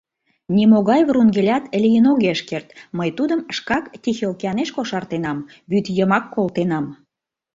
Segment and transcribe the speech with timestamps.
[0.55, 2.67] Нимогай Врунгелят лийын огеш керт,
[2.97, 5.39] мый тудым шкак Тихий океанеш кошартенам—
[5.69, 6.85] вӱд йымак колтенам.